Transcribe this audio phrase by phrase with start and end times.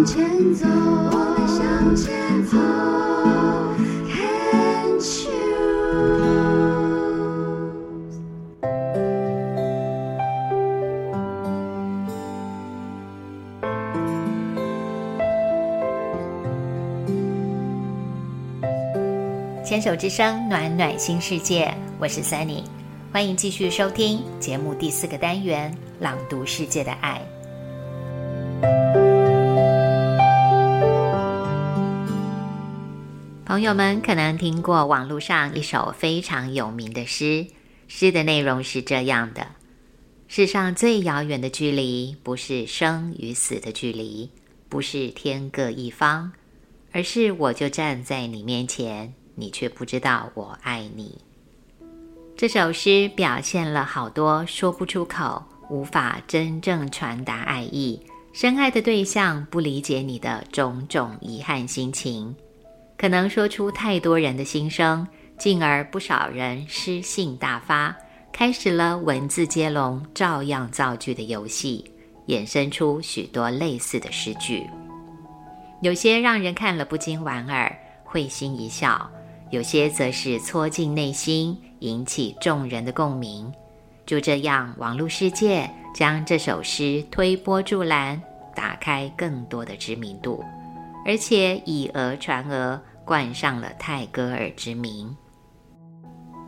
[0.00, 2.56] 向前走，我们向前走
[4.08, 5.28] ，Can't choose。
[19.62, 22.62] 牵手之声，暖暖新世界，我是 Sunny，
[23.12, 25.70] 欢迎继续收听节目第四个单元
[26.02, 27.20] 《朗读世界的爱》。
[33.50, 37.44] 朋友们可能听过网络上一首非常有名的诗，
[37.88, 39.44] 诗的内容是这样的：
[40.28, 44.30] 世上最遥远的距离，不是生与死的距离，
[44.68, 46.30] 不是天各一方，
[46.92, 49.12] 而是我就站在你面前。
[49.34, 51.18] 你却不知道我爱你。
[52.36, 58.00] 这首诗表现了好多说不出口、无法真正传达爱意、
[58.32, 62.32] 深爱的对象不理解你的种种遗憾心情，
[63.00, 67.96] 可能说出太多人的心声，进而不少人诗兴大发，
[68.30, 71.90] 开始了文字接龙、照样造句的游戏，
[72.26, 74.66] 衍生出许多类似的诗句。
[75.80, 79.10] 有些让人看了不禁莞尔，会心一笑。
[79.48, 83.50] 有些则是戳进内心，引起众人的共鸣。
[84.04, 88.20] 就这样，网络世界将这首诗推波助澜，
[88.54, 90.44] 打开更多的知名度，
[91.06, 92.78] 而且以讹传讹，
[93.10, 95.16] 冠上了泰戈尔之名。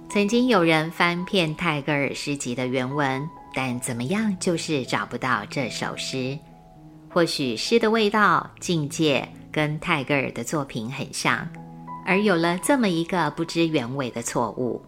[0.08, 6.38] 曾经有人翻遍泰戈尔诗集的原文，但怎么样就是找不到这首诗。
[7.10, 11.44] 或许诗的味道、境界跟泰戈尔的作品很像。
[12.06, 14.80] 而有了这么一个不知原委的错误。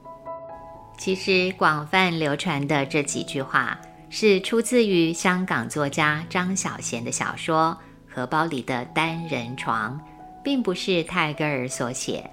[0.97, 3.77] 其实广泛流传的这几句话
[4.11, 7.77] 是出自于香港作家张小娴的小说
[8.14, 9.98] 《荷包里的单人床》，
[10.45, 12.31] 并不是泰戈尔所写。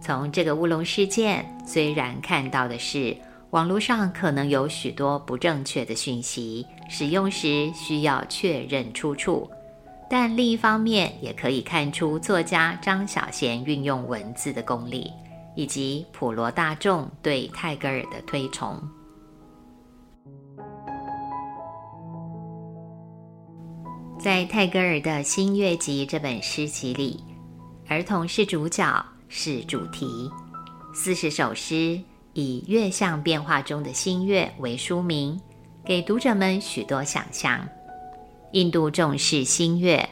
[0.00, 3.16] 从这个乌龙事件，虽然看到的是
[3.50, 9.50] 网络上可能有许多不正确的讯息，使用时需要确认出处。
[10.10, 15.10] 但另一方面，也可以看出作家张小娴运用文字的功力，
[15.54, 18.80] 以及普罗大众对泰戈尔的推崇。
[24.18, 27.22] 在泰戈尔的《新月集》这本诗集里，
[27.88, 30.30] 儿童是主角，是主题。
[30.92, 31.98] 四十首诗
[32.34, 35.40] 以月相变化中的新月为书名，
[35.86, 37.66] 给读者们许多想象。
[38.52, 40.06] 印度重视新月，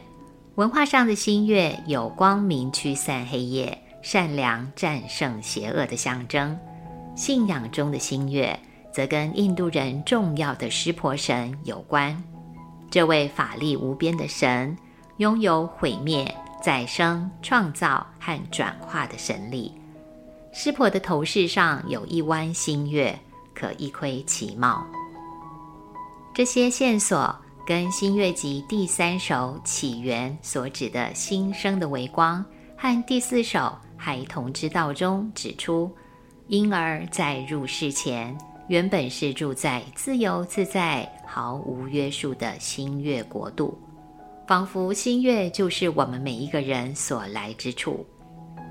[0.54, 6.56] 文化上的新月有光明驱散黑夜、善良战胜邪恶的象征；
[7.14, 8.58] 信仰中的新月
[8.90, 12.24] 则跟印度人重要的湿婆神有关。
[12.90, 14.74] 这位法力无边的神，
[15.18, 16.34] 拥有毁灭、
[16.66, 19.72] 再生、创造和转化的神力。
[20.52, 23.16] 湿婆的头饰上有一弯新月，
[23.54, 24.84] 可一窥其貌。
[26.34, 27.32] 这些线索。
[27.64, 32.44] 跟《新月集》第三首起源所指的新生的微光，
[32.76, 33.58] 和第四首
[33.96, 35.92] 《孩童之道》中指出，
[36.46, 38.38] 婴儿在入世前
[38.68, 43.76] 原本是住在自由自在、毫无约束的新月国度，
[44.46, 48.06] 仿佛新月就是我们每一个人所来之处。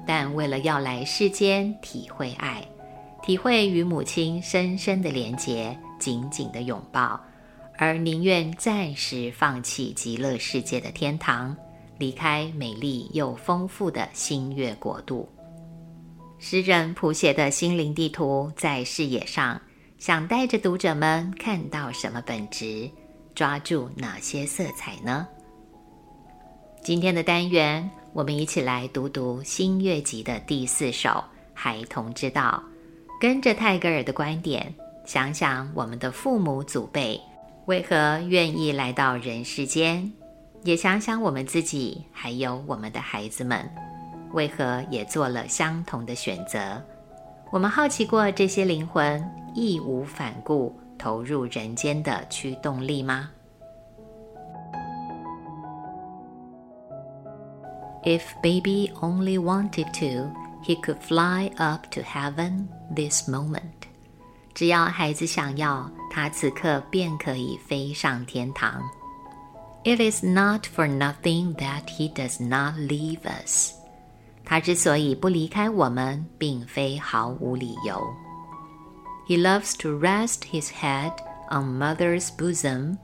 [0.07, 2.65] 但为了要来世间体会爱，
[3.21, 7.19] 体会与母亲深深的连结、紧紧的拥抱。
[7.77, 11.53] 而宁愿暂时放弃极乐世界的天堂，
[11.97, 15.27] 离开美丽又丰富的星月国度。
[16.39, 19.59] 诗人谱写的心灵地图，在视野上
[19.97, 22.89] 想带着读者们看到什么本质，
[23.33, 25.27] 抓住哪些色彩呢？
[26.85, 31.09] 今天的单元，我们一起来读读《新月集》的第四首
[31.51, 32.63] 《孩童之道》，
[33.19, 34.71] 跟着泰戈尔的观点，
[35.03, 37.19] 想想我们的父母祖辈。
[37.65, 40.11] 为何愿意来到人世间？
[40.61, 43.67] 也想想我们自己，还有我们的孩子们，
[44.33, 46.79] 为何也做了相同的选择？
[47.49, 53.31] 我们好奇过这些灵魂义无反顾投入人间的驱动力吗
[58.04, 63.88] ？If baby only wanted to, he could fly up to heaven this moment.
[64.54, 68.82] 只要孩子想要，他此刻便可以飞上天堂。
[69.84, 73.72] It is not for nothing that he does not leave us。
[74.44, 78.02] 他之所以不离开我们，并非毫无理由。
[79.28, 81.12] He loves to rest his head
[81.50, 82.98] on mother's bosom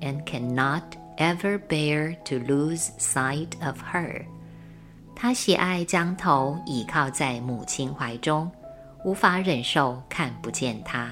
[0.00, 0.82] and cannot
[1.18, 4.24] ever bear to lose sight of her。
[5.19, 8.51] 他喜爱将头倚靠在母亲怀中，
[9.03, 11.09] 无法忍受看不见她。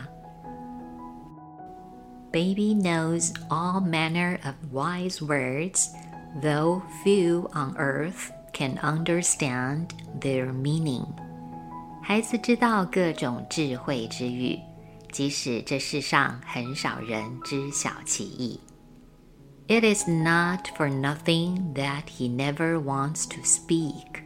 [2.32, 5.88] Baby knows all manner of wise words,
[6.40, 9.88] though few on earth can understand
[10.22, 11.08] their meaning.
[12.04, 14.60] 孩子知道各种智慧之语，
[15.12, 18.60] 即使这世上很少人知晓其意。
[19.69, 24.25] It is not for nothing that he never wants to speak.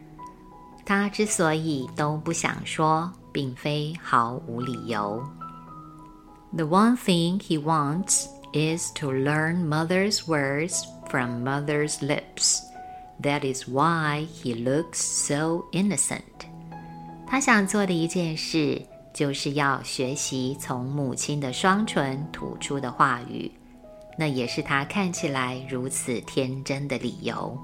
[0.87, 5.23] 他之所以都不想说，并非毫无理由。
[6.57, 12.61] The one thing he wants is to learn mother's words from mother's lips.
[13.21, 16.21] That is why he looks so innocent.
[17.27, 18.83] 他想做的一件事，
[19.13, 23.51] 就是要学习从母亲的双唇吐出的话语。
[24.19, 27.59] 那也是他看起来如此天真的理由。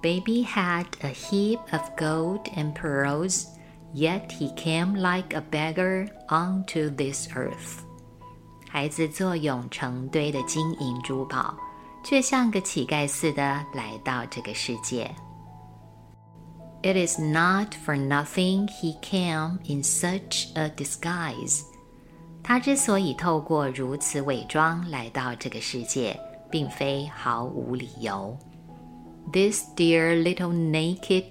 [0.00, 3.46] Baby had a heap of gold and pearls,
[3.92, 7.80] yet he came like a beggar onto this earth.
[8.68, 11.56] 孩子坐拥成堆的金银珠宝，
[12.04, 13.42] 却像个乞丐似的
[13.74, 15.10] 来到这个世界。
[16.82, 21.62] It is not for nothing he came in such a disguise.
[22.42, 26.18] 他之所以透过如此伪装来到这个世界，
[26.50, 28.36] 并非毫无理由。
[29.32, 31.24] This dear little naked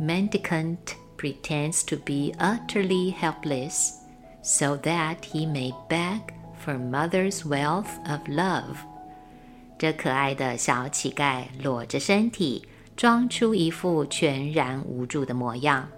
[0.00, 0.78] mendicant
[1.16, 3.92] pretends to be utterly helpless,
[4.42, 6.20] so that he may beg
[6.64, 8.76] for mother's wealth of love.
[9.78, 12.66] 这可爱的小乞丐裸着身体，
[12.96, 15.88] 装出一副全然无助的模样，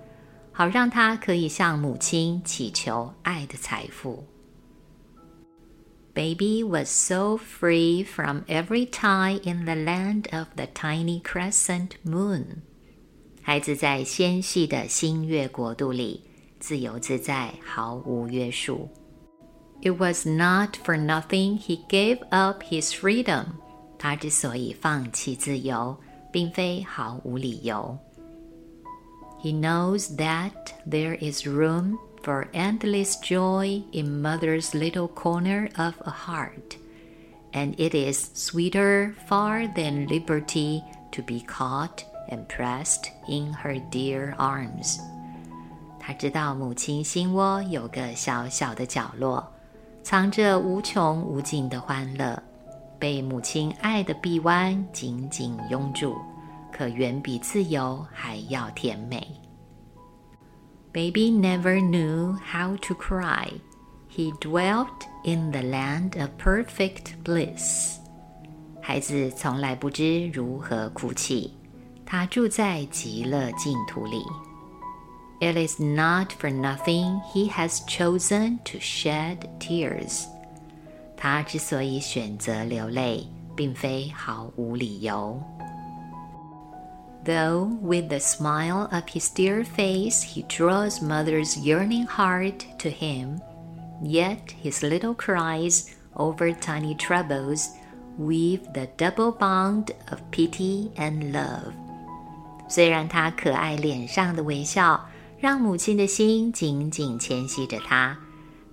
[0.53, 4.23] 好让他可以向母亲祈求爱的财富。
[6.15, 12.63] Baby was so free from every tie in the land of the tiny crescent moon。
[13.43, 16.23] 孩子在纤细的新月国度里
[16.59, 18.89] 自由自在，毫无约束。
[19.81, 23.45] It was not for nothing he gave up his freedom。
[23.97, 25.97] 他之所以放弃自由，
[26.33, 27.97] 并非毫无理由。
[29.41, 30.53] He knows that
[30.85, 36.77] there is room for endless joy in mother's little corner of a heart,
[37.53, 40.83] and it is sweeter far than liberty
[41.13, 44.99] to be caught and pressed in her dear arms.
[45.99, 49.47] 他知道母亲心窝有个小小的角落，
[50.03, 52.43] 藏着无穷无尽的欢乐，
[52.99, 56.17] 被母亲爱的臂弯紧紧拥住，
[56.73, 59.27] 可远比自由还要甜美。
[60.93, 63.61] Baby never knew how to cry.
[64.09, 67.99] He dwelt in the land of perfect bliss.
[68.81, 71.53] 孩子从来不知如何哭泣，
[72.07, 74.23] 他住在极乐净土里。
[75.41, 80.25] It is not for nothing he has chosen to shed tears.
[81.17, 85.41] 他之所以选择流泪，并非毫无理由。
[87.25, 93.41] Though with the smile of his dear face he draws mother's yearning heart to him,
[94.03, 97.69] yet his little cries over tiny troubles
[98.17, 101.73] weave the double bond of pity and love.
[102.69, 105.05] 虽然他可爱脸上的微笑
[105.39, 108.17] 让母亲的心紧紧牵系着他，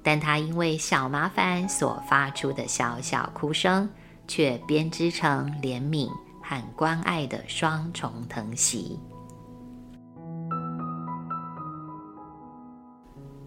[0.02, 3.90] 但他因为小麻烦所发出的小小哭声，
[4.28, 6.10] 却编织成怜悯。
[6.51, 8.99] 和关爱的双重疼惜。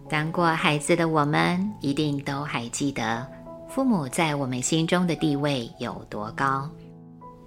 [0.08, 3.30] 当过孩子的我们，一定都还记得
[3.68, 6.66] 父母在我们心中的地位有多高。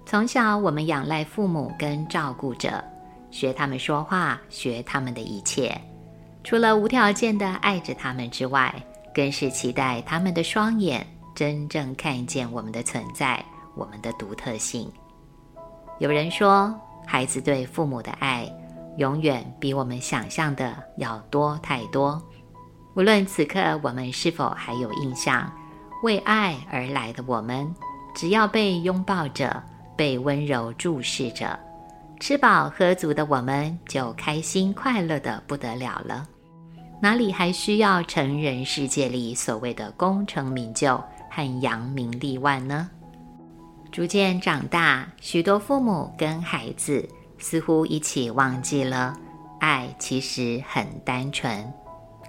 [0.06, 2.82] 从小，我们仰赖父母跟照顾者，
[3.32, 5.76] 学他们说话，学他们的一切。
[6.44, 8.72] 除了无条件的爱着他们之外，
[9.12, 14.88] 更是期待他们的双眼真正看见我们的存在，我们的独特性。
[15.98, 16.72] 有人说，
[17.04, 18.48] 孩子对父母的爱
[18.98, 22.22] 永远比我们想象的要多太多。
[22.94, 25.52] 无论此刻我们是否还有印象，
[26.04, 27.74] 为爱而来的我们，
[28.14, 29.60] 只要被拥抱着，
[29.96, 31.58] 被温柔注视着，
[32.20, 36.26] 吃饱喝足的我们就开心快乐的不得了了。
[37.00, 40.96] 哪里还需要成人世界里所谓的功成名就
[41.30, 42.88] 和扬名立万呢？
[43.90, 49.16] 逐渐长大，许多父母跟孩子似乎一起忘记了，
[49.60, 51.72] 爱其实很单纯，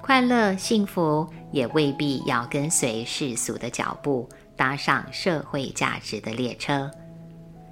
[0.01, 6.89] 快乐幸福也未必要跟随世俗的脚步，搭上社会价值的列车。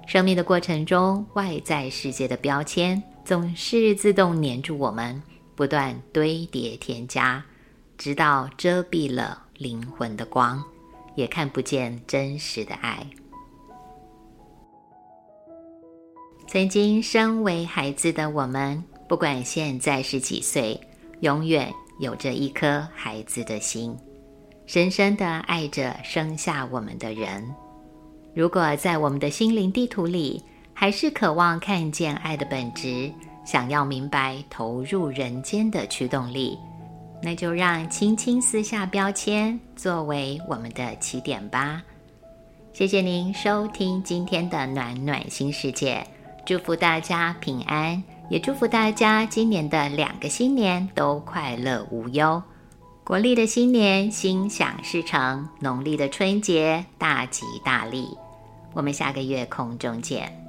[0.06, 5.20] 生命的过程中，外在世界的标签总是自动黏住我们，
[5.56, 7.44] 不断堆叠添加，
[7.96, 10.62] 直到遮蔽了灵魂的光，
[11.14, 13.04] 也看不见真实的爱。
[16.48, 20.80] 曾经身为孩子的我们，不管现在是几岁，
[21.20, 23.94] 永远有着一颗孩子的心，
[24.64, 27.46] 深深的爱着生下我们的人。
[28.34, 33.12] 如果在我们的心灵地图里，还是渴望看见爱的本质，
[33.44, 36.58] 想要明白投入人间的驱动力，
[37.22, 41.82] 那就让轻轻撕下标签，作为我们的起点吧。
[42.72, 46.02] 谢谢您收听今天的暖暖新世界。
[46.48, 52.42] 祝福大家平安，也祝福大家今年的两个新年都快乐无忧。
[53.04, 58.16] 国历的新年心想事成，农历的春节大吉大利。
[58.72, 60.47] 我们下个月空中见。